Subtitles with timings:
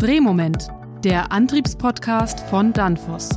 [0.00, 0.68] Drehmoment,
[1.02, 3.30] der Antriebspodcast von Danfoss.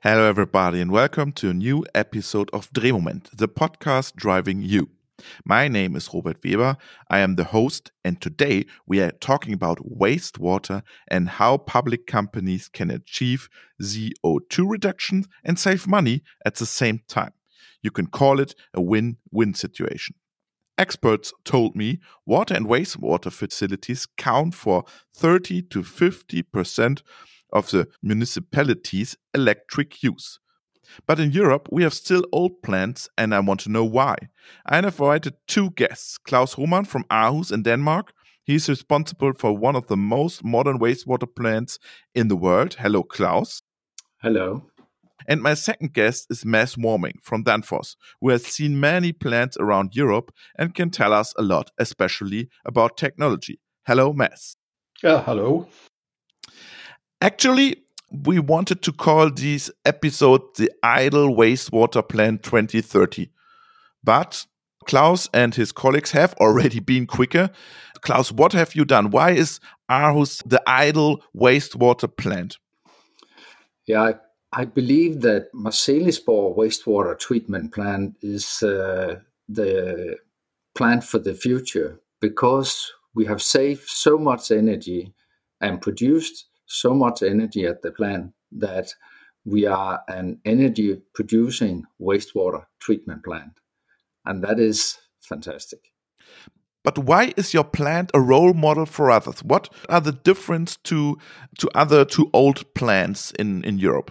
[0.00, 4.88] Hello, everybody, and welcome to a new episode of Drehmoment, the podcast driving you.
[5.44, 6.76] My name is Robert Weber.
[7.08, 12.68] I am the host, and today we are talking about wastewater and how public companies
[12.68, 13.48] can achieve
[13.80, 17.34] CO2 reductions and save money at the same time.
[17.82, 20.14] You can call it a win win situation.
[20.78, 27.02] Experts told me water and wastewater facilities count for 30 to 50%
[27.52, 30.38] of the municipality's electric use.
[31.06, 34.16] But in Europe, we have still old plants, and I want to know why.
[34.66, 38.12] I have invited two guests Claus Homann from Aarhus in Denmark.
[38.44, 41.78] He is responsible for one of the most modern wastewater plants
[42.14, 42.74] in the world.
[42.74, 43.62] Hello, Claus.
[44.20, 44.62] Hello.
[45.26, 49.94] And my second guest is Mads Warming from Danfoss, who has seen many plants around
[49.94, 53.60] Europe and can tell us a lot, especially about technology.
[53.86, 54.56] Hello, Mads.
[55.02, 55.68] Yeah, hello.
[57.20, 57.76] Actually,
[58.10, 63.30] we wanted to call this episode the Idle Wastewater Plan 2030.
[64.04, 64.46] But
[64.86, 67.50] Claus and his colleagues have already been quicker.
[68.02, 69.10] Claus, what have you done?
[69.10, 69.60] Why is
[69.90, 72.58] Aarhus the idle wastewater plant?
[73.86, 74.12] Yeah,
[74.52, 80.18] I believe that Marselisborg wastewater treatment plant is uh, the
[80.74, 85.14] plant for the future because we have saved so much energy
[85.60, 88.94] and produced so much energy at the plant that
[89.44, 93.52] we are an energy producing wastewater treatment plant.
[94.24, 95.80] And that is fantastic.
[96.84, 99.42] But why is your plant a role model for others?
[99.44, 101.16] What are the difference to
[101.58, 104.10] to other two old plants in, in Europe?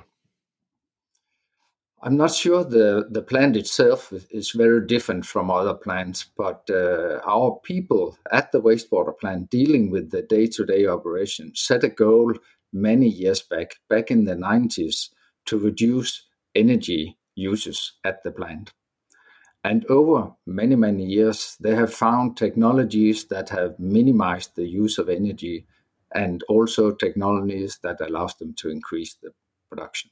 [2.03, 7.19] I'm not sure the, the plant itself is very different from other plants, but uh,
[7.27, 11.89] our people at the wastewater plant dealing with the day to day operation set a
[11.89, 12.33] goal
[12.73, 15.09] many years back, back in the 90s,
[15.45, 18.73] to reduce energy uses at the plant.
[19.63, 25.07] And over many, many years, they have found technologies that have minimized the use of
[25.07, 25.67] energy
[26.15, 29.33] and also technologies that allows them to increase the
[29.69, 30.09] production.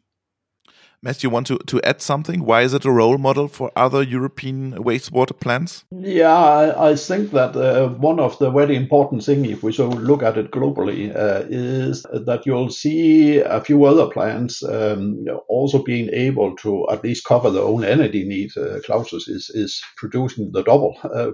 [1.01, 2.43] Matthew, you want to, to add something?
[2.43, 5.85] Why is it a role model for other European wastewater plants?
[5.91, 9.87] Yeah, I, I think that uh, one of the very important things, if we so
[9.87, 15.81] look at it globally, uh, is that you'll see a few other plants um, also
[15.81, 18.57] being able to at least cover their own energy needs.
[18.57, 20.97] Uh, is, is producing the double.
[21.03, 21.31] Uh,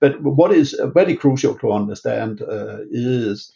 [0.00, 3.52] but what is very crucial to understand uh, is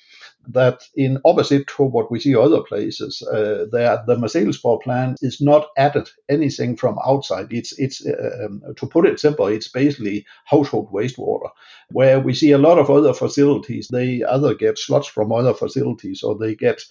[0.48, 5.40] that in opposite to what we see other places, uh, there the Marselisborg plant is
[5.40, 7.52] not added anything from outside.
[7.52, 11.50] It's it's uh, um, to put it simple, it's basically household wastewater.
[11.90, 16.22] Where we see a lot of other facilities, they either get sludge from other facilities
[16.22, 16.82] or they get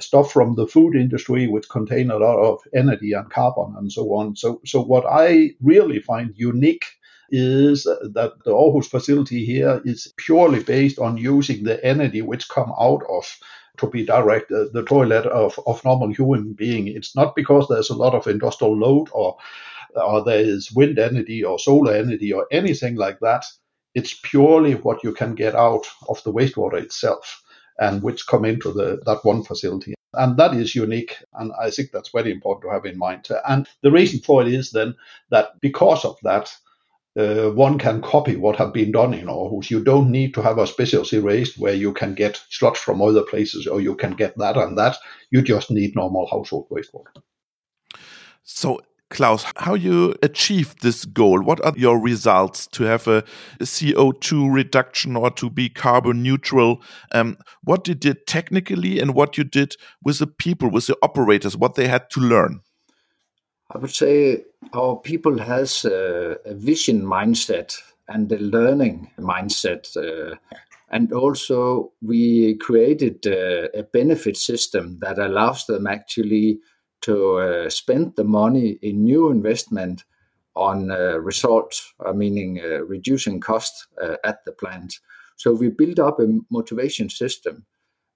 [0.00, 4.12] stuff from the food industry which contain a lot of energy and carbon and so
[4.14, 4.36] on.
[4.36, 6.84] So so what I really find unique
[7.30, 12.72] is that the Aarhus facility here is purely based on using the energy which come
[12.78, 13.38] out of
[13.78, 16.88] to be direct uh, the toilet of, of normal human being.
[16.88, 19.36] It's not because there's a lot of industrial load or
[19.96, 23.44] or there is wind energy or solar energy or anything like that.
[23.94, 27.42] It's purely what you can get out of the wastewater itself
[27.80, 29.94] and which come into the that one facility.
[30.14, 31.16] And that is unique.
[31.34, 33.28] And I think that's very important to have in mind.
[33.48, 34.94] And the reason for it is then
[35.30, 36.52] that because of that,
[37.18, 39.70] uh, one can copy what have been done in Aarhus.
[39.70, 43.22] You don't need to have a specialty raised where you can get sludge from other
[43.22, 44.96] places or you can get that and that.
[45.30, 47.22] You just need normal household wastewater.
[48.44, 51.42] So, Claus, how you achieved this goal?
[51.42, 53.24] What are your results to have a
[53.60, 56.80] CO2 reduction or to be carbon neutral?
[57.10, 61.56] Um, what you did technically and what you did with the people, with the operators,
[61.56, 62.60] what they had to learn?
[63.72, 67.76] I would say our people has a, a vision mindset
[68.08, 69.96] and a learning mindset.
[69.96, 70.36] Uh,
[70.90, 76.58] and also, we created a, a, benefit system that allows them actually
[77.02, 80.02] to uh, spend the money in new investment
[80.56, 84.98] on uh, results, uh, meaning uh, reducing cost uh, at the plant.
[85.36, 87.64] So we build up a motivation system.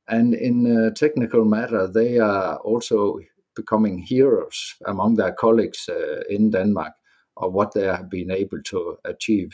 [0.08, 3.20] And in technical matter, they are also
[3.54, 6.92] becoming heroes among their colleagues uh, in Denmark
[7.36, 9.50] of what they have been able to achieve.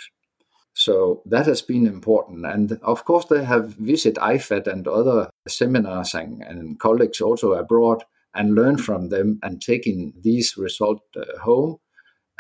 [0.75, 2.47] So that has been important.
[2.47, 8.05] And of course, they have visited IFAT and other seminars and, and colleagues also abroad
[8.35, 11.79] and learned from them and taken these results uh, home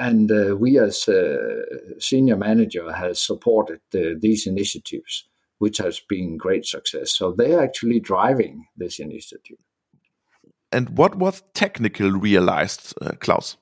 [0.00, 1.62] And uh, we, as uh,
[1.98, 5.28] senior manager, has supported uh, these initiatives,
[5.58, 7.14] which has been great success.
[7.14, 9.58] So they're actually driving this initiative.
[10.72, 13.56] And what was technical realized, uh, Claus?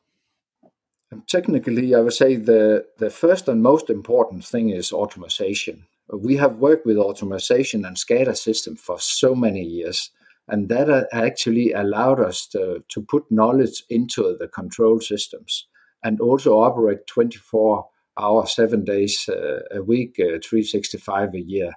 [1.10, 5.86] And technically, I would say the, the first and most important thing is automation.
[6.12, 10.10] We have worked with automation and SCADA system for so many years,
[10.48, 15.66] and that uh, actually allowed us to, to put knowledge into the control systems
[16.02, 17.86] and also operate 24
[18.18, 21.72] hours, seven days uh, a week, uh, 365 a year.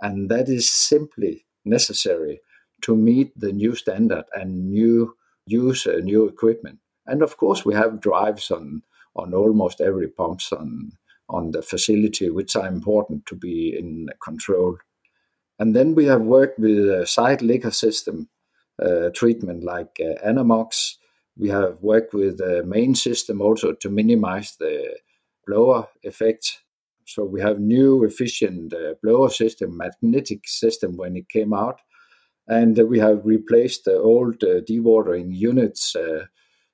[0.00, 2.40] And that is simply necessary
[2.84, 5.16] to meet the new standard and new
[5.46, 6.78] use uh, new equipment.
[7.06, 8.82] And of course, we have drives on
[9.16, 10.92] on almost every pumps on
[11.28, 14.76] on the facility, which are important to be in control.
[15.58, 18.28] And then we have worked with a site liquor system
[18.82, 20.96] uh, treatment like uh, Anammox.
[21.36, 24.98] We have worked with the main system also to minimize the
[25.46, 26.62] blower effect.
[27.06, 31.80] So we have new efficient uh, blower system, magnetic system when it came out,
[32.46, 36.26] and we have replaced the old uh, dewatering units, uh,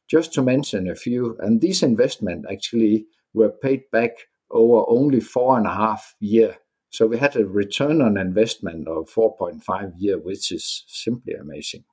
[0.08, 1.36] just to mention a few.
[1.40, 4.12] And these investment actually were paid back
[4.50, 6.56] over only four and a half year.
[6.90, 11.84] So we had a return on investment of 4.5 year, which is simply amazing.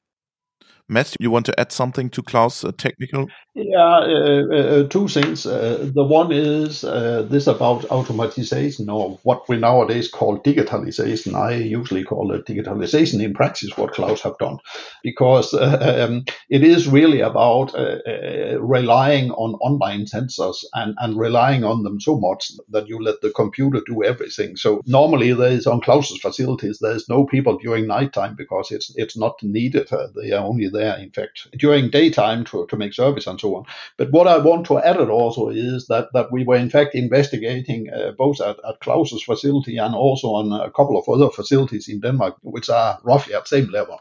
[0.90, 3.28] Mads, you want to add something to Claus' uh, technical?
[3.56, 5.46] Yeah, uh, uh, uh two things.
[5.46, 11.34] Uh, the one is this about automatization, or what we nowadays call digitalization.
[11.34, 14.60] I usually call it digitalization in practice, what Claus have done,
[15.04, 22.00] because um, it is really about relying on online sensors and, and relying on them
[22.00, 24.56] so much that you let the computer do everything.
[24.56, 28.94] So normally there is on Claus's facilities, there is no people during nighttime because it's
[28.96, 29.90] it's not needed.
[30.16, 33.66] they are only there, in fact, during daytime to, to make service and so on.
[33.98, 36.96] But what I want to add it also is that, that we were in fact
[36.96, 41.88] investigating uh, both at, at Claus's facility and also on a couple of other facilities
[41.88, 44.00] in Denmark, which are roughly at same level.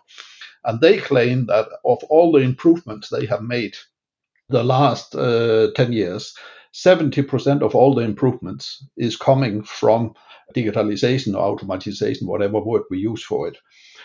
[0.64, 3.76] And they claim that of all the improvements they have made
[4.49, 6.34] the last uh, 10 years,
[6.75, 10.14] 70% of all the improvements is coming from
[10.55, 13.58] digitalization or automatization, whatever word we use for it.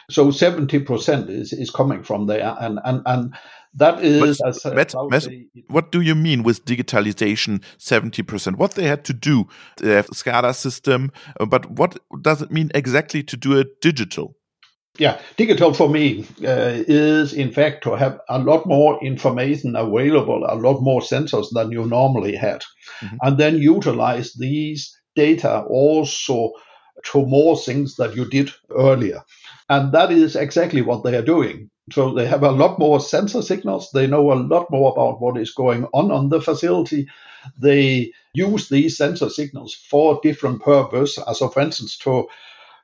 [0.09, 2.56] So 70% is, is coming from there.
[2.59, 3.33] And, and, and
[3.75, 4.39] that is.
[4.39, 5.30] But, as, Mads, Mads,
[5.68, 8.57] what do you mean with digitalization 70%?
[8.57, 9.48] What they had to do?
[9.77, 14.36] They have SCADA system, uh, but what does it mean exactly to do it digital?
[14.98, 20.45] Yeah, digital for me uh, is in fact to have a lot more information available,
[20.45, 22.63] a lot more sensors than you normally had,
[23.00, 23.18] mm -hmm.
[23.21, 26.51] and then utilize these data also
[27.12, 29.24] to more things that you did earlier.
[29.72, 31.70] And that is exactly what they are doing.
[31.94, 33.90] So they have a lot more sensor signals.
[33.94, 37.08] They know a lot more about what is going on on the facility.
[37.58, 41.18] They use these sensor signals for different purpose.
[41.26, 42.28] As for instance, to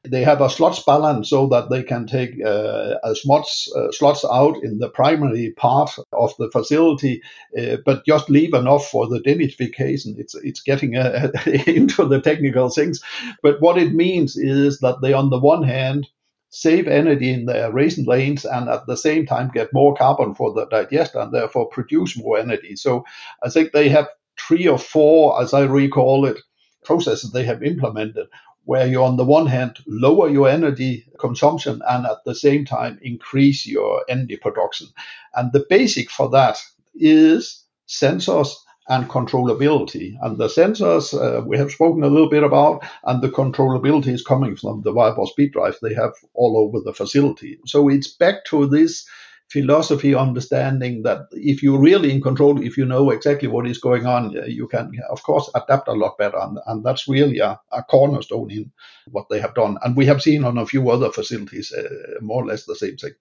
[0.06, 4.24] they have a slots balance so that they can take uh, as much uh, slots
[4.24, 7.22] out in the primary part of the facility,
[7.60, 10.18] uh, but just leave enough for the denitrification.
[10.18, 11.32] It's it's getting uh,
[11.68, 13.02] into the technical things,
[13.44, 16.08] but what it means is that they, on the one hand,
[16.50, 20.54] save energy in their raisin lanes and at the same time get more carbon for
[20.54, 22.76] the digester and therefore produce more energy.
[22.76, 23.06] So
[23.44, 24.08] I think they have
[24.40, 26.38] three or four, as I recall it,
[26.84, 28.28] processes they have implemented
[28.68, 33.00] where you, on the one hand, lower your energy consumption and at the same time
[33.02, 34.88] increase your energy production.
[35.36, 36.58] And the basic for that
[36.94, 38.54] is sensors
[38.90, 40.16] and controllability.
[40.22, 44.24] And the sensors uh, we have spoken a little bit about, and the controllability is
[44.24, 47.60] coming from the variable speed drive they have all over the facility.
[47.66, 49.06] So it's back to this
[49.50, 54.06] philosophy understanding that if you're really in control, if you know exactly what is going
[54.06, 56.38] on, you can, of course, adapt a lot better.
[56.38, 58.72] And, and that's really a, a, cornerstone in
[59.12, 59.78] what they have done.
[59.84, 61.88] And we have seen on a few other facilities uh,
[62.22, 63.14] more or less the same thing.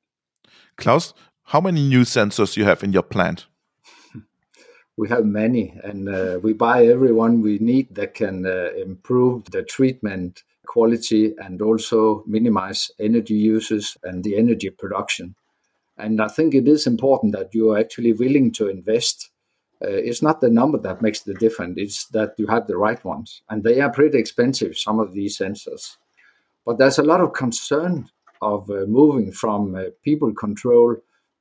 [0.76, 3.46] Claus, how many new sensors you have in your plant?
[4.96, 9.62] We have many, and uh, we buy everyone we need that can uh, improve the
[9.62, 15.34] treatment quality and also minimize energy uses and the energy production.
[15.98, 19.30] And I think it is important that you are actually willing to invest.
[19.82, 23.02] Uh, it's not the number that makes the difference, it's that you have the right
[23.04, 23.42] ones.
[23.48, 25.96] And they are pretty expensive, some of these sensors.
[26.64, 28.08] But there's a lot of concern
[28.42, 30.96] of uh, moving from uh, people control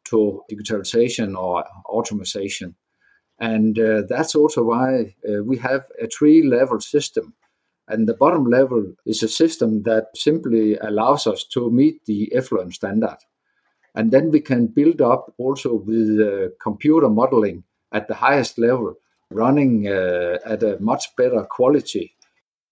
[0.05, 2.75] to digitalization or automation.
[3.39, 7.34] And uh, that's also why uh, we have a three level system.
[7.88, 12.74] And the bottom level is a system that simply allows us to meet the effluent
[12.74, 13.18] standard.
[13.94, 18.96] And then we can build up also with uh, computer modeling at the highest level
[19.32, 22.15] running uh, at a much better quality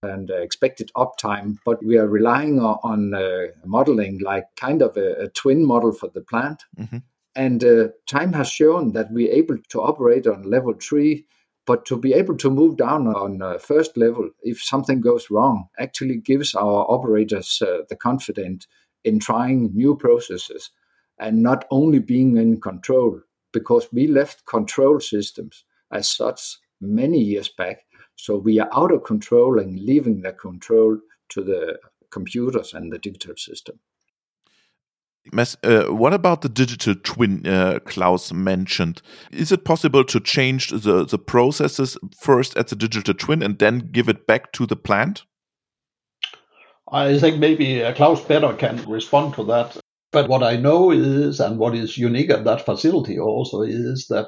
[0.03, 5.24] and expected uptime, but we are relying on, on uh, modeling like kind of a,
[5.24, 6.63] a, twin model for the plant.
[6.77, 6.98] Mm-hmm.
[7.35, 11.25] And uh, time has shown that we're able to operate on level three,
[11.65, 15.67] but to be able to move down on uh, first level if something goes wrong
[15.79, 18.67] actually gives our operators uh, the confidence
[19.03, 20.71] in trying new processes
[21.19, 23.19] and not only being in control
[23.51, 27.85] because we left control systems as such many years back
[28.15, 30.97] so we are out of control and leaving the control
[31.29, 31.79] to the
[32.11, 33.79] computers and the digital system.
[35.31, 39.01] Uh, what about the digital twin uh, Claus mentioned?
[39.31, 43.89] Is it possible to change the, the processes first at the digital twin and then
[43.91, 45.23] give it back to the plant?
[46.91, 49.77] I think maybe uh, Claus better can respond to that.
[50.11, 54.27] But what I know is, and what is unique at that facility also, is that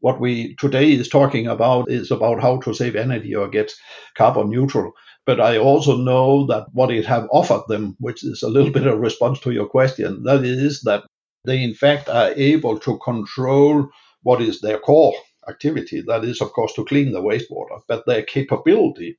[0.00, 3.72] what we today is talking about is about how to save energy or get
[4.16, 4.92] carbon neutral.
[5.26, 8.86] But I also know that what it have offered them, which is a little bit
[8.86, 11.04] of response to your question, that is that
[11.44, 13.88] they in fact are able to control
[14.22, 15.14] what is their core
[15.48, 16.02] activity.
[16.06, 19.18] That is, of course, to clean the wastewater, but their capability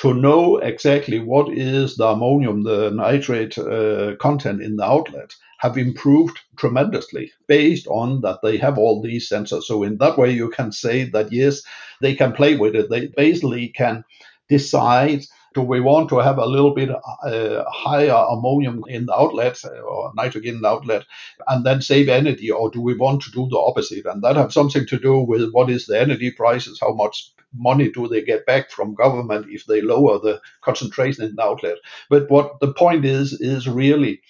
[0.00, 5.76] to know exactly what is the ammonium, the nitrate uh, content in the outlet have
[5.76, 9.64] improved tremendously based on that they have all these sensors.
[9.64, 11.62] So in that way, you can say that yes,
[12.00, 12.88] they can play with it.
[12.88, 14.02] They basically can
[14.50, 19.58] decide do we want to have a little bit uh, higher ammonium in the outlet
[19.64, 21.04] uh, or nitrogen in the outlet
[21.48, 24.06] and then save energy or do we want to do the opposite?
[24.06, 27.90] And that have something to do with what is the energy prices how much money
[27.90, 31.78] do they get back from government if they lower the concentration in the outlet?
[32.08, 34.20] But what the point is is really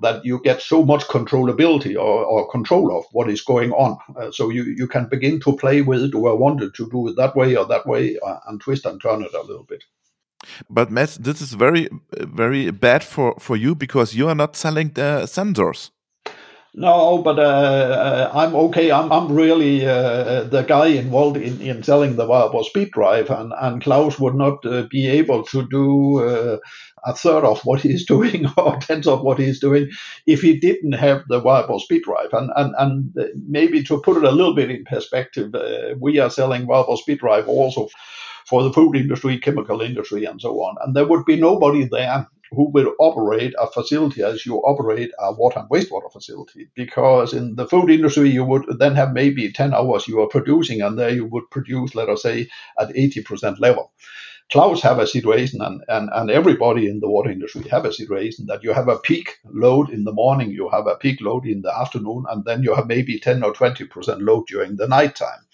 [0.00, 3.98] that you get so much controllability or, or control of what is going on.
[4.16, 7.16] Uh, so you, you can begin to play with do I want to do it
[7.16, 9.84] that way or that way uh, and twist and turn it a little bit.
[10.68, 14.90] But Mads, this is very, very bad for, for you because you are not selling
[14.90, 15.90] the sensors.
[16.74, 18.90] No, but uh, uh I'm okay.
[18.90, 23.52] I'm, I'm really uh, the guy involved in, in selling the variable speed drive, and,
[23.60, 26.56] and Claus would not uh, be able to do uh,
[27.04, 29.90] a third of what he's doing or a tenth of what he's doing
[30.26, 32.32] if he didn't have the variable speed drive.
[32.32, 36.30] And, and, and maybe to put it a little bit in perspective, uh, we are
[36.30, 37.88] selling variable speed drive also
[38.46, 40.76] for the food industry, chemical industry, and so on.
[40.82, 45.32] And there would be nobody there who will operate a facility as you operate a
[45.32, 46.68] water and wastewater facility.
[46.74, 50.82] Because in the food industry, you would then have maybe 10 hours you are producing,
[50.82, 53.90] and there you would produce, let us say, at 80% level.
[54.50, 58.46] Claus have a situation, and, and, and everybody in the water industry have a situation
[58.46, 61.62] that you have a peak load in the morning, you have a peak load in
[61.62, 65.46] the afternoon, and then you have maybe 10 or 20% load during the nighttime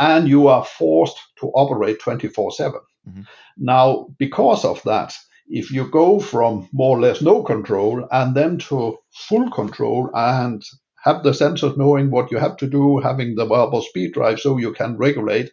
[0.00, 2.80] and you are forced to operate 24 7.
[3.08, 3.22] Mm-hmm.
[3.58, 5.14] Now, because of that,
[5.46, 10.64] if you go from more or less no control and then to full control and
[11.04, 14.58] have the sensors knowing what you have to do, having the variable speed drive so
[14.58, 15.50] you can regulate,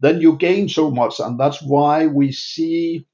[0.00, 1.20] then you gain so much.
[1.20, 3.06] And that's why we see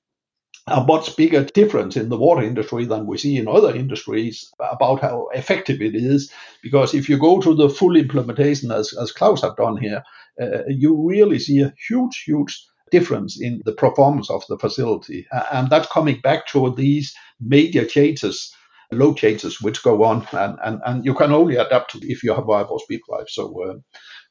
[0.67, 5.01] a much bigger difference in the water industry than we see in other industries about
[5.01, 6.33] how effective it is.
[6.63, 10.03] Because if you go to the full implementation, as, as Claus have done here,
[10.41, 15.27] uh, you really see a huge, huge difference in the performance of the facility.
[15.53, 18.55] And that's coming back to these major changes,
[18.91, 20.27] low changes, which go on.
[20.33, 23.29] And, and, and you can only adapt if you have variable speed drive.
[23.29, 23.75] So uh,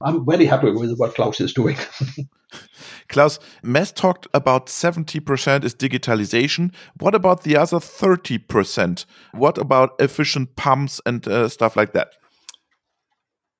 [0.03, 1.77] I'm very happy with what Claus is doing.
[3.09, 6.73] Claus, Mads talked about 70% is digitalization.
[6.99, 9.05] What about the other 30%?
[9.33, 12.13] What about efficient pumps and uh, stuff like that?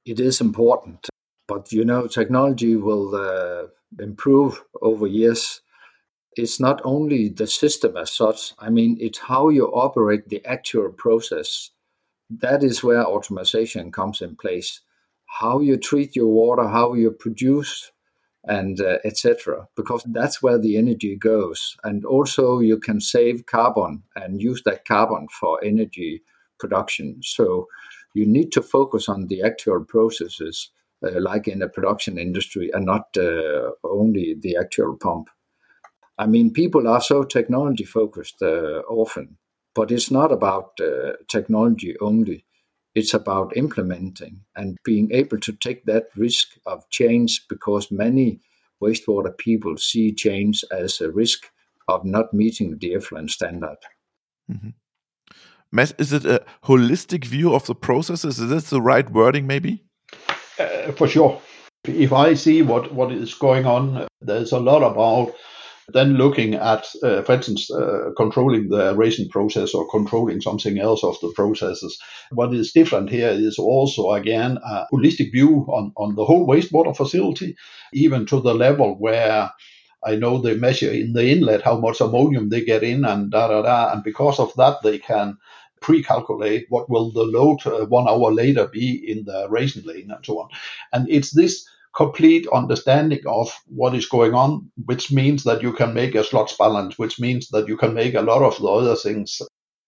[0.06, 1.08] It is important.
[1.48, 3.68] But you know, technology will uh,
[4.00, 5.62] improve over years.
[6.36, 10.90] It's not only the system as such, I mean, it's how you operate the actual
[10.90, 11.70] process.
[12.30, 14.82] That is where automation comes in place.
[15.40, 17.92] How you treat your water, how you produce
[18.46, 21.78] and uh, etc because that's where the energy goes.
[21.84, 26.24] And also you can save carbon and use that carbon for energy
[26.60, 27.20] production.
[27.24, 27.68] So
[28.14, 30.70] you need to focus on the actual processes
[31.06, 35.30] uh, like in the production industry and not uh, only the actual pump.
[36.18, 39.38] I mean people are so technology focused uh, often
[39.76, 42.46] but it's not about uh, technology only
[42.96, 48.40] it's about implementing and being able to take that risk of change because many
[48.82, 51.50] wastewater people see change as a risk
[51.88, 53.78] of not meeting the effluent standard.
[54.52, 54.70] Mm-hmm.
[55.98, 58.40] Is it a holistic view of the processes?
[58.40, 59.84] Is this the right wording, maybe?
[60.60, 61.42] Uh, for sure.
[61.86, 65.34] If I see what, what is going on, there's a lot about
[65.90, 71.04] then looking at, uh, for instance, uh, controlling the racing process or controlling something else
[71.04, 72.00] of the processes.
[72.32, 76.96] What is different here is also, again, a holistic view on, on the whole wastewater
[76.96, 77.56] facility,
[77.92, 79.52] even to the level where
[80.06, 83.48] I know they measure in the inlet how much ammonium they get in and da
[83.48, 83.94] da da.
[83.94, 85.38] And because of that, they can
[85.82, 90.26] pre-calculate what will the load uh, one hour later be in the racing lane and
[90.26, 90.50] so on.
[90.94, 95.94] And it's this complete understanding of what is going on, which means that you can
[95.94, 98.96] make a slots balance, which means that you can make a lot of the other
[98.96, 99.42] things.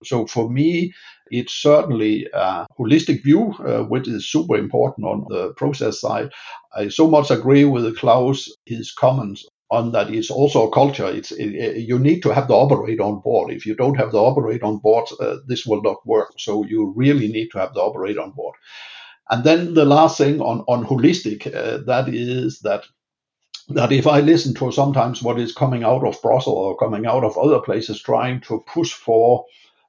[0.04, 0.94] So for me,
[1.32, 6.30] it's certainly a holistic view, uh, which is super important on the process side.
[6.76, 11.08] I so much agree with Claus, his comments on that it's also a culture.
[11.08, 13.52] It's it, you need to have the operator on board.
[13.52, 16.34] If you don't have the operator on board, uh, this will not work.
[16.38, 18.56] So you really need to have the operator on board.
[19.30, 22.86] And then the last thing on on holistic, uh, that is that
[23.70, 27.24] that if I listen to sometimes what is coming out of Brussels or coming out
[27.24, 29.46] of other places trying to push for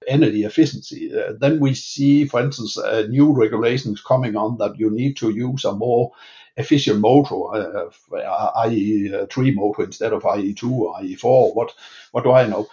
[0.09, 4.91] energy efficiency, uh, then we see, for instance, uh, new regulations coming on that you
[4.91, 6.13] need to use a more
[6.57, 11.55] efficient motor, uh, uh IE3 motor instead of IE2 or IE4.
[11.55, 11.75] What
[12.13, 12.67] what do I know?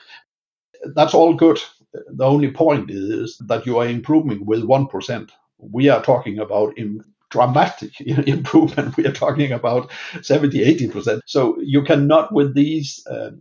[0.96, 1.60] That's all good.
[1.92, 5.32] The only point is that you are improving with one percent
[5.72, 8.96] we are talking about in dramatic improvement.
[8.96, 9.92] We are talking about
[10.22, 11.22] 70, 80%.
[11.26, 13.32] So you cannot, with these uh,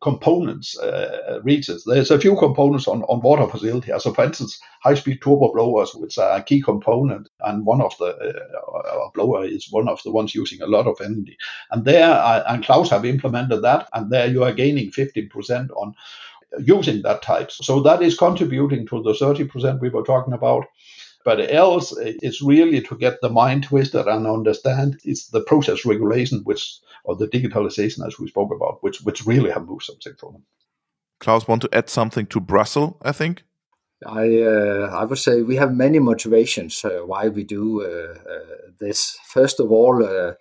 [0.00, 1.68] components, uh, it.
[1.86, 3.92] There's a few components on, on water facility.
[3.98, 8.06] So, for instance, high-speed turbo blowers, which are a key component, and one of the
[8.06, 11.36] uh, blower is one of the ones using a lot of energy.
[11.70, 15.94] And there, uh, and Claus have implemented that, and there you are gaining 15% on
[16.58, 17.50] using that type.
[17.50, 20.66] So that is contributing to the 30% we were talking about.
[21.28, 26.40] But else, it's really to get the mind twisted and understand it's the process regulation,
[26.44, 30.32] which or the digitalization, as we spoke about, which which really have moved something for
[30.32, 30.44] them.
[31.20, 32.94] Claus, want to add something to Brussels?
[33.02, 33.42] I think.
[34.06, 38.70] I uh, I would say we have many motivations uh, why we do uh, uh
[38.80, 39.18] this.
[39.26, 40.32] First of all, uh,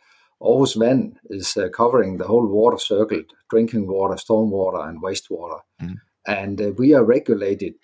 [0.41, 5.59] Aarhus Vand is uh, covering the whole water circle: drinking water, stormwater, and wastewater.
[5.81, 5.97] Mm.
[6.25, 7.75] And we are regulated,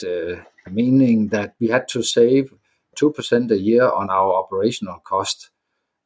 [0.72, 2.54] meaning that we had to save
[2.96, 5.50] 2% a year on our operational cost.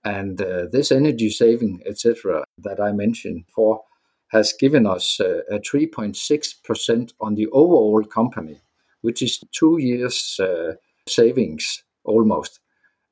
[0.04, 3.82] And uh, this energy saving, etc., that I mentioned for,
[4.30, 8.62] has given us uh, a 3.6% on the overall company,
[9.02, 10.73] which is two years' uh,
[11.08, 12.60] savings almost.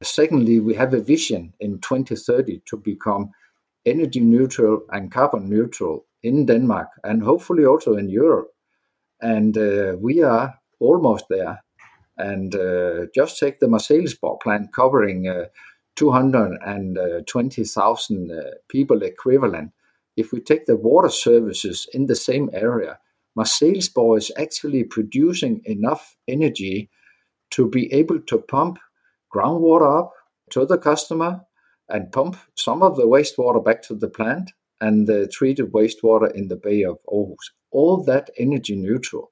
[0.04, 3.32] Secondly, we have a vision in 2030 to become
[3.86, 8.50] energy neutral and carbon neutral in Denmark and hopefully also in Europe.
[9.22, 11.64] And uh, we are almost there.
[12.18, 15.48] And uh, just take the Marselisborg plant covering uh,
[15.96, 19.74] 220,000 uh, people equivalent.
[20.16, 23.00] If we take the water services in the same area,
[23.38, 26.90] Marselisborg is actually producing enough energy
[27.52, 28.80] to be able to pump
[29.34, 30.14] groundwater up
[30.52, 31.42] to the customer
[31.90, 34.52] and pump some of the wastewater back to the plant
[34.82, 37.52] and the treated wastewater in the Bay of Aarhus.
[37.72, 39.32] All that energy neutral.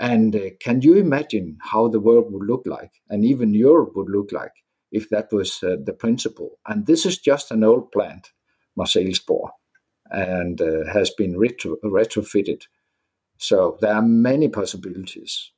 [0.00, 4.08] And uh, can you imagine how the world would look like, and even Europe would
[4.08, 4.52] look like,
[4.92, 6.58] if that was uh, the principle?
[6.66, 8.32] And this is just an old plant,
[8.78, 9.50] Marselisborg,
[10.10, 12.62] and uh, has been retro- retrofitted.
[13.38, 15.50] So there are many possibilities.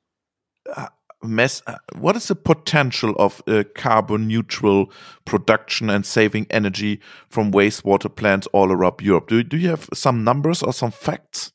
[0.74, 0.88] Uh,
[1.22, 4.90] Mads, uh, what is the potential of uh, carbon neutral
[5.26, 6.98] production and saving energy
[7.28, 9.28] from wastewater plants all around Europe?
[9.28, 11.52] Do, do you have some numbers or some facts?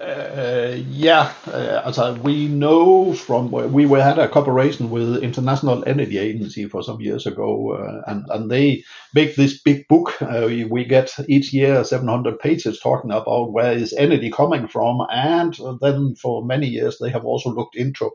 [0.00, 6.84] Uh, yeah, uh, we know from we had a cooperation with International Energy Agency for
[6.84, 10.14] some years ago, uh, and and they make this big book.
[10.22, 15.04] Uh, we, we, get each year 700 pages talking about where is energy coming from,
[15.10, 18.10] and then for many years they have also looked into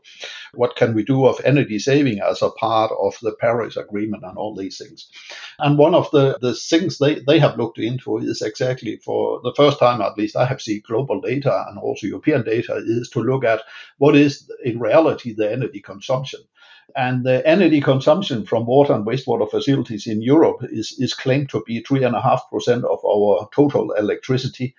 [0.56, 4.36] what can we do of energy saving as a part of the Paris Agreement and
[4.36, 5.08] all these things.
[5.58, 9.54] And one of the the things they they have looked into is exactly for the
[9.56, 13.20] first time at least I have seen global data and also European data is to
[13.20, 13.62] look at
[13.98, 16.40] what is in reality the energy consumption.
[16.96, 21.62] And the energy consumption from water and wastewater facilities in Europe is, is claimed to
[21.66, 24.74] be 3.5% of our total electricity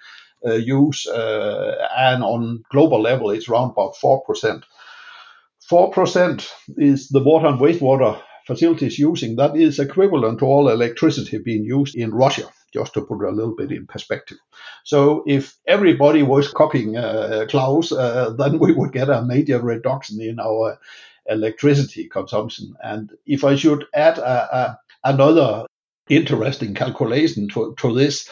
[0.46, 1.08] uh, use.
[1.08, 4.64] Uh, and on global level, it's around about 4%.
[5.70, 6.48] 4%
[6.78, 9.36] is the water and wastewater facilities using.
[9.36, 13.56] That is equivalent to all electricity being used in Russia just to put a little
[13.56, 14.38] bit in perspective.
[14.84, 20.22] So if everybody was copying uh, Claus, uh, then we would get a major reduction
[20.22, 20.78] in our
[21.28, 22.76] electricity consumption.
[22.84, 25.66] And if I should add a, a, another
[26.10, 28.30] interesting calculation to, to this.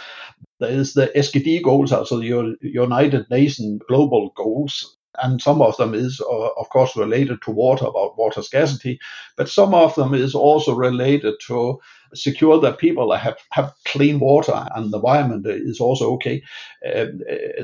[0.59, 5.93] There is the SDG goals, also the United Nations global goals, and some of them
[5.93, 8.99] is uh, of course related to water about water scarcity
[9.37, 11.79] but some of them is also related to
[12.13, 16.41] secure that people have, have clean water and the environment is also okay.
[16.85, 17.05] Uh,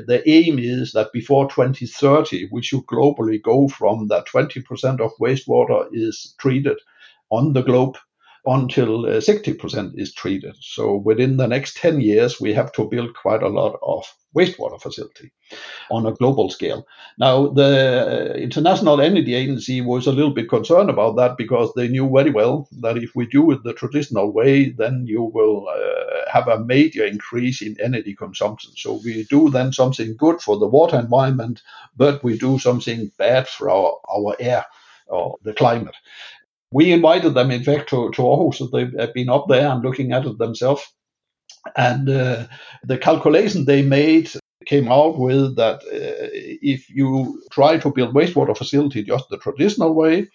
[0.06, 5.86] the aim is that before 2030 we should globally go from that 20% of wastewater
[5.92, 6.78] is treated
[7.30, 7.96] on the globe
[8.46, 10.56] until uh, 60% is treated.
[10.60, 14.04] So within the next 10 years, we have to build quite a lot of
[14.36, 15.32] wastewater facility
[15.90, 16.86] on a global scale.
[17.18, 22.08] Now, the International Energy Agency was a little bit concerned about that because they knew
[22.08, 26.46] very well that if we do it the traditional way, then you will uh, have
[26.48, 28.70] a major increase in energy consumption.
[28.76, 31.62] So we do then something good for the water environment,
[31.96, 34.64] but we do something bad for our, our air
[35.08, 35.96] or the climate
[36.72, 38.56] we invited them, in fact, to, to Aarhus.
[38.56, 40.82] So they've been up there and looking at it themselves.
[41.76, 42.46] And uh,
[42.84, 44.30] the calculation they made
[44.66, 46.28] came out with that uh,
[46.62, 50.28] if you try to build wastewater facility just the traditional way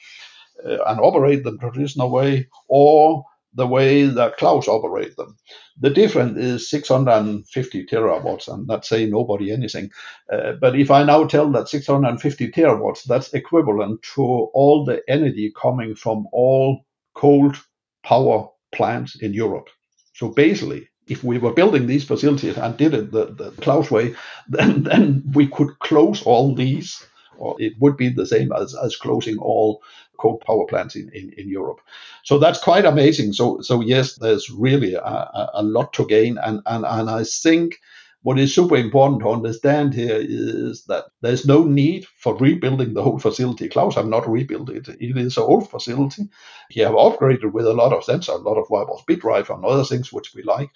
[0.65, 3.23] uh, and operate them traditional way, or
[3.55, 5.37] the way that Claus operate them.
[5.79, 9.91] The difference is 650 terawatts, and that's saying nobody anything.
[10.31, 15.53] Uh, but if I now tell that 650 terawatts, that's equivalent to all the energy
[15.59, 17.57] coming from all cold
[18.03, 19.69] power plants in Europe.
[20.13, 24.15] So basically, if we were building these facilities and did it the, the Claus way,
[24.49, 27.05] then, then we could close all these,
[27.37, 29.81] or it would be the same as, as closing all
[30.17, 31.81] coal power plants in, in, in Europe.
[32.23, 33.33] So that's quite amazing.
[33.33, 37.79] So so yes, there's really a, a, lot to gain, and, and and I think
[38.25, 43.03] what is super important to understand here is that there's no need for rebuilding the
[43.03, 43.69] whole facility.
[43.69, 44.87] Claus have not rebuilt it.
[44.87, 46.23] It is an old facility.
[46.69, 49.63] He have upgraded with a lot of sensors, a lot of variable speed drive and
[49.63, 50.71] other things which we like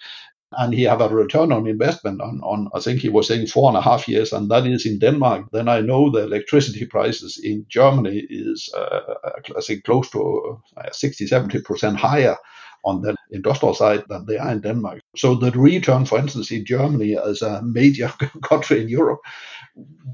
[0.58, 3.68] and he have a return on investment on, on I think he was saying four
[3.68, 5.46] and a half years, and that is in Denmark.
[5.52, 9.14] Then I know the electricity prices in Germany is uh,
[9.56, 12.36] I think close to uh, 60, 70 percent higher
[12.84, 15.00] on the industrial side than they are in Denmark.
[15.16, 19.20] So the return, for instance, in Germany as a major country in Europe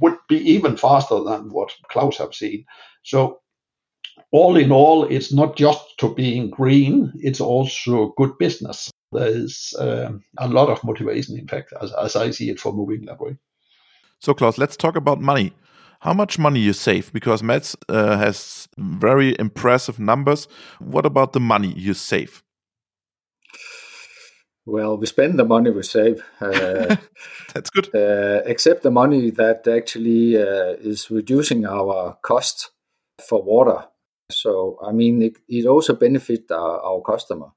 [0.00, 2.64] would be even faster than what Claus have seen.
[3.04, 3.40] So
[4.32, 9.74] all in all, it's not just to being green; it's also good business there is
[9.78, 13.20] um, a lot of motivation, in fact, as, as I see it, for moving that
[13.20, 13.36] way.
[14.20, 15.52] So, Claus, let's talk about money.
[16.00, 17.12] How much money you save?
[17.12, 20.46] Because Mads uh, has very impressive numbers.
[20.78, 22.42] What about the money you save?
[24.66, 26.22] Well, we spend the money we save.
[26.40, 26.96] Uh,
[27.54, 27.94] That's good.
[27.94, 32.70] Uh, except the money that actually uh, is reducing our cost
[33.26, 33.84] for water.
[34.30, 37.52] So, I mean, it, it also benefits our, our customer.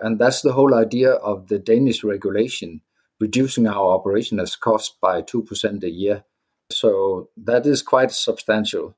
[0.00, 2.80] And that's the whole idea of the Danish regulation,
[3.20, 6.24] reducing our operational cost by 2% a year.
[6.70, 8.96] So that is quite substantial.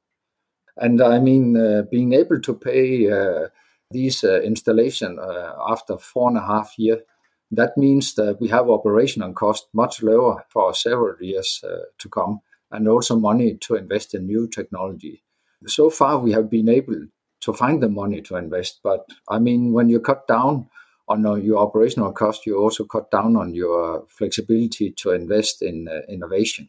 [0.77, 3.49] And I mean, uh, being able to pay uh,
[3.91, 7.03] these uh, installation uh, after four and a half year,
[7.51, 12.41] that means that we have operational cost much lower for several years uh, to come,
[12.71, 15.23] and also money to invest in new technology.
[15.67, 17.07] So far, we have been able
[17.43, 20.71] to find the money to invest, but I mean, when you cut down
[21.13, 26.01] on your operational cost, you also cut down on your flexibility to invest in uh,
[26.09, 26.69] innovation.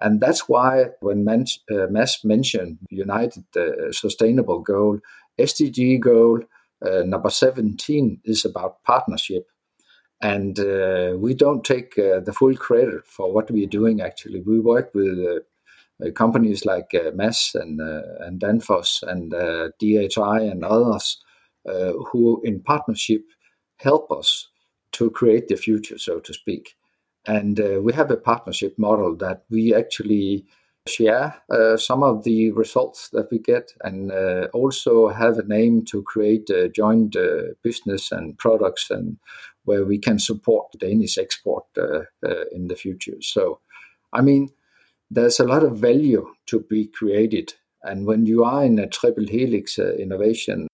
[0.00, 1.86] And that's why when Mads uh,
[2.24, 5.00] mentioned United uh, Sustainable Goal,
[5.38, 6.40] SDG goal
[6.84, 9.46] uh, number 17 is about partnership.
[10.20, 14.40] And uh, we don't take uh, the full credit for what we are doing, actually.
[14.40, 15.42] We work with
[16.14, 19.30] companies like uh, Mads and, and Danfoss and
[19.78, 21.18] DHI and others
[21.64, 23.22] who, in partnership,
[23.78, 24.48] help us
[24.92, 26.76] to create the future, so to speak.
[27.26, 30.46] And uh, we have a partnership model that we actually
[30.88, 35.84] share uh, some of the results that we get and uh, also have a aim
[35.84, 39.18] to create a joint uh, business and products and
[39.64, 43.16] where we can support Danish export uh, uh, in the future.
[43.20, 43.60] So,
[44.12, 44.50] I mean,
[45.10, 47.54] there's a lot of value to be created.
[47.82, 50.68] And when you are in a triple helix innovation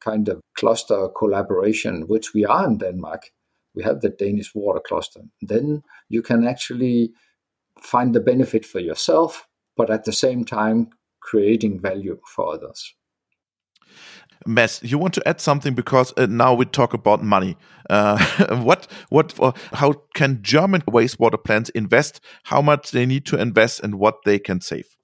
[0.00, 3.30] kind of cluster collaboration, which we are in Denmark.
[3.74, 5.20] We have the Danish water cluster.
[5.40, 7.12] Then you can actually
[7.80, 10.90] find the benefit for yourself, but at the same time,
[11.20, 12.94] creating value for others.
[14.46, 17.56] Mads, you want to add something because uh, now we talk about money.
[17.90, 18.18] Uh,
[18.62, 22.20] what, what, uh, how can German wastewater plants invest?
[22.44, 24.96] How much they need to invest and what they can save?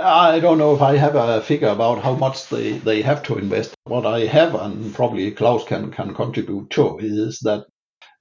[0.00, 3.36] I don't know if I have a figure about how much they, they have to
[3.36, 3.74] invest.
[3.84, 7.66] What I have, and probably Claus can, can contribute to, is that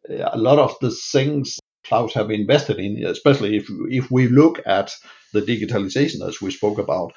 [0.09, 4.91] a lot of the things Claus have invested in, especially if if we look at
[5.33, 7.13] the digitalization as we spoke about,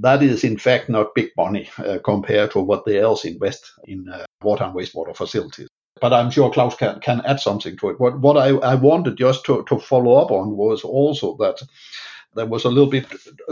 [0.00, 4.08] that is in fact not big money uh, compared to what they else invest in
[4.08, 5.68] uh, water and wastewater facilities.
[6.00, 8.00] But I'm sure Claus can, can add something to it.
[8.00, 11.62] What, what I, I wanted just to, to follow up on was also that
[12.34, 13.06] there was a little bit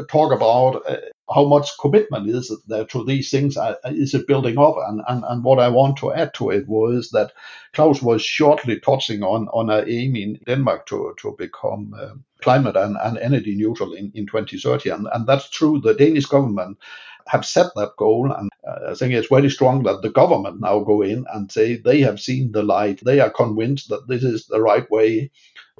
[0.09, 0.97] talk about uh,
[1.33, 3.57] how much commitment is there to these things?
[3.57, 4.77] Uh, is it building up?
[4.89, 7.33] And, and, and what I want to add to it was that
[7.73, 12.77] Claus was shortly touching on, on an aim in Denmark to, to become uh, climate
[12.77, 14.91] and, and energy neutral in, in 2030.
[14.91, 15.81] And, and that's true.
[15.81, 16.79] The Danish government
[17.27, 18.33] have set that goal.
[18.33, 21.77] And uh, I think it's very strong that the government now go in and say
[21.77, 23.01] they have seen the light.
[23.05, 25.31] They are convinced that this is the right way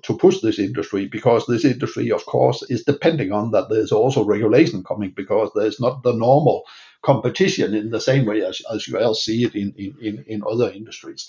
[0.03, 4.25] to push this industry because this industry, of course, is depending on that there's also
[4.25, 6.65] regulation coming because there's not the normal
[7.03, 10.71] competition in the same way as, as you else see it in, in, in other
[10.71, 11.29] industries.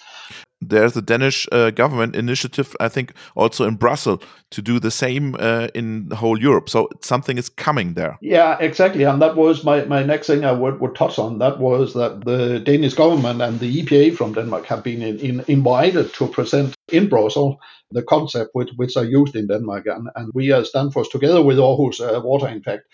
[0.62, 5.36] There's a Danish uh, government initiative, I think, also in Brussels to do the same
[5.40, 6.70] uh, in the whole Europe.
[6.70, 8.18] So something is coming there.
[8.22, 9.04] Yeah, exactly.
[9.04, 11.40] And that was my, my next thing I would, would touch on.
[11.40, 15.44] That was that the Danish government and the EPA from Denmark have been in, in,
[15.48, 17.56] invited to present in Brussels
[17.92, 19.86] the concept which, which are used in Denmark.
[19.88, 22.86] And, and we as Danfoss, together with Aarhus uh, Water Impact,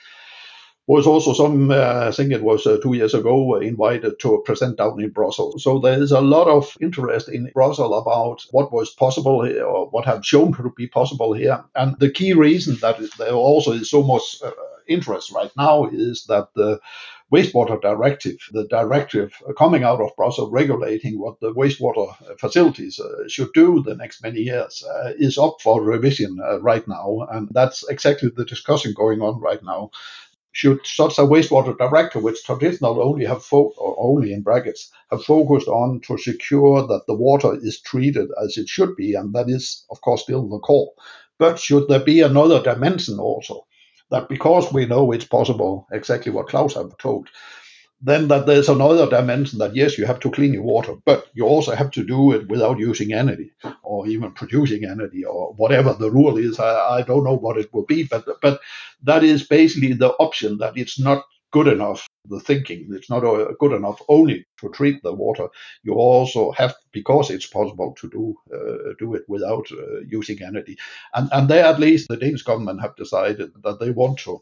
[0.88, 4.42] was also some, uh, I think it was uh, two years ago, uh, invited to
[4.46, 5.64] present down in Brussels.
[5.64, 9.90] So there is a lot of interest in Brussels about what was possible here, or
[9.90, 11.64] what have shown to be possible here.
[11.76, 14.52] And the key reason that there also is so much uh,
[14.88, 16.80] interest right now is that the
[17.34, 23.52] wastewater directive, the directive coming out of Brussels regulating what the wastewater facilities uh, should
[23.54, 27.28] do the next many years, uh, is up for revision uh, right now.
[27.30, 29.92] And that's exactly the discussion going on right now
[30.58, 35.24] should such a wastewater director, which traditionally only have fo- or only in brackets have
[35.24, 39.48] focused on to secure that the water is treated as it should be, and that
[39.50, 40.92] is of course still the core.
[41.38, 43.68] But should there be another dimension also,
[44.10, 47.30] that because we know it's possible, exactly what Claus have told,
[48.02, 51.46] then that there's another dimension that yes, you have to clean your water, but you
[51.46, 53.52] also have to do it without using energy
[53.84, 56.60] or even producing energy or whatever the rule is.
[56.60, 58.60] I, I don't know what it will be, but but
[59.04, 62.08] that is basically the option that it's not good enough.
[62.30, 65.48] The thinking it's not uh, good enough only to treat the water.
[65.84, 70.78] You also have because it's possible to do uh, do it without uh, using energy,
[71.16, 74.42] and and there at least the Danish government have decided that they want to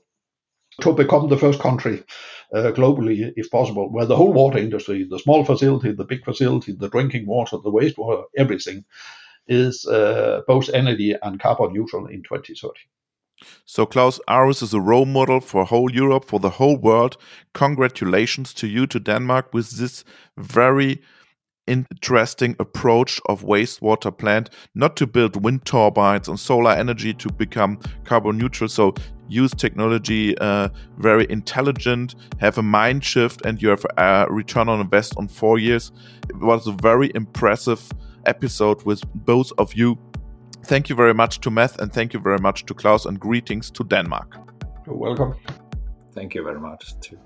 [0.81, 2.03] to become the first country
[2.55, 6.71] uh, globally, if possible, where the whole water industry, the small facility, the big facility,
[6.71, 8.85] the drinking water, the wastewater, everything
[9.47, 12.79] is uh, both energy and carbon neutral in 2030.
[13.65, 17.17] So, Claus Aarhus is a role model for whole Europe, for the whole world.
[17.53, 20.05] Congratulations to you, to Denmark, with this
[20.37, 21.01] very
[21.67, 27.79] interesting approach of wastewater plant not to build wind turbines and solar energy to become
[28.03, 28.69] carbon neutral.
[28.69, 28.93] So
[29.27, 34.79] use technology uh, very intelligent have a mind shift and you have a return on
[34.79, 35.91] invest on four years.
[36.29, 37.91] It was a very impressive
[38.25, 39.97] episode with both of you.
[40.65, 43.69] Thank you very much to Mads and thank you very much to Claus and greetings
[43.71, 44.37] to Denmark.
[44.85, 45.35] You're welcome.
[46.13, 47.19] Thank you very much too